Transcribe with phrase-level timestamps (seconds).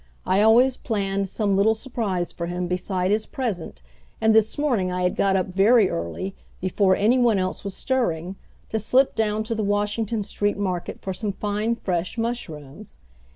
[0.25, 3.83] I always planned some little surprise for him beside his present,
[4.19, 8.35] and this morning I had got up very early, before any one else was stirring,
[8.69, 12.97] to slip down to the Washington Street market for some fine fresh mushrooms.